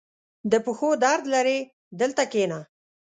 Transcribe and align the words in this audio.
•د 0.51 0.53
پښو 0.65 0.89
درد 1.03 1.23
لرې؟ 1.33 1.59
دلته 1.99 2.23
کښېنه. 2.31 2.59